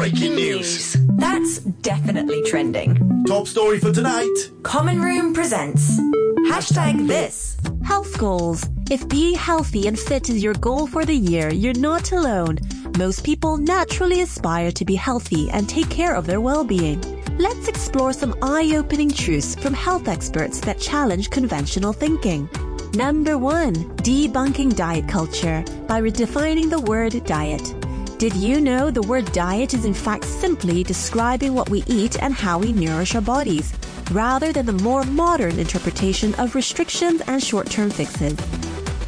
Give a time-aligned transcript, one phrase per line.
[0.00, 0.96] Breaking news.
[1.18, 3.24] That's definitely trending.
[3.26, 4.34] Top story for tonight.
[4.62, 6.00] Common Room presents
[6.48, 7.58] hashtag this.
[7.84, 8.64] Health goals.
[8.90, 12.60] If being healthy and fit is your goal for the year, you're not alone.
[12.96, 17.02] Most people naturally aspire to be healthy and take care of their well-being.
[17.36, 22.48] Let's explore some eye-opening truths from health experts that challenge conventional thinking.
[22.94, 27.74] Number one, debunking diet culture by redefining the word diet.
[28.20, 32.34] Did you know the word diet is in fact simply describing what we eat and
[32.34, 33.72] how we nourish our bodies,
[34.10, 38.36] rather than the more modern interpretation of restrictions and short-term fixes?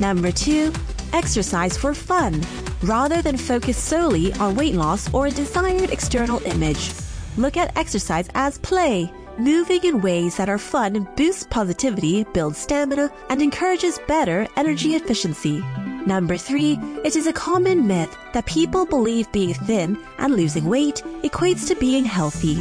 [0.00, 0.72] Number two,
[1.12, 2.42] exercise for fun,
[2.82, 6.90] rather than focus solely on weight loss or a desired external image.
[7.36, 13.12] Look at exercise as play, moving in ways that are fun boosts positivity, builds stamina,
[13.28, 15.62] and encourages better energy efficiency.
[16.06, 21.02] Number three, it is a common myth that people believe being thin and losing weight
[21.22, 22.58] equates to being healthy.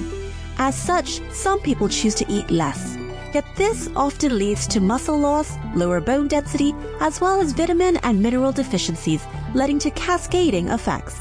[0.59, 2.98] As such, some people choose to eat less.
[3.33, 8.21] Yet this often leads to muscle loss, lower bone density, as well as vitamin and
[8.21, 11.17] mineral deficiencies, leading to cascading effects.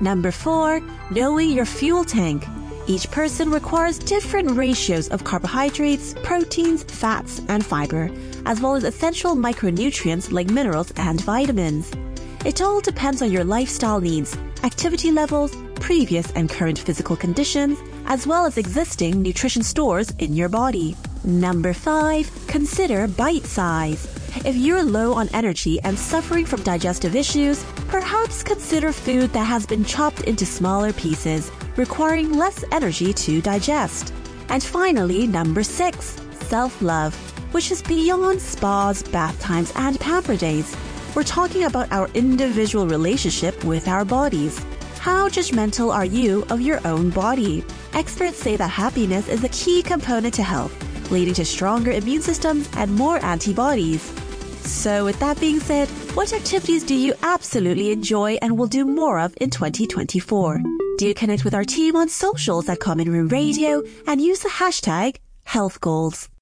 [0.00, 0.80] Number four,
[1.10, 2.46] knowing your fuel tank.
[2.86, 8.10] Each person requires different ratios of carbohydrates, proteins, fats, and fiber,
[8.46, 11.92] as well as essential micronutrients like minerals and vitamins.
[12.44, 18.26] It all depends on your lifestyle needs, activity levels, previous and current physical conditions, as
[18.26, 20.96] well as existing nutrition stores in your body.
[21.22, 22.46] Number 5.
[22.46, 24.06] Consider bite size.
[24.44, 29.66] If you're low on energy and suffering from digestive issues, perhaps consider food that has
[29.66, 34.12] been chopped into smaller pieces, requiring less energy to digest.
[34.48, 36.16] And finally, number 6.
[36.32, 37.14] Self love,
[37.52, 40.76] which is beyond spas, bath times, and pamper days.
[41.14, 44.64] We're talking about our individual relationship with our bodies.
[44.98, 47.64] How judgmental are you of your own body?
[47.94, 50.74] Experts say that happiness is a key component to health,
[51.10, 54.02] leading to stronger immune systems and more antibodies.
[54.62, 59.18] So, with that being said, what activities do you absolutely enjoy and will do more
[59.18, 60.62] of in 2024?
[61.00, 65.16] Do connect with our team on socials at Common Room Radio and use the hashtag
[65.44, 66.28] health goals?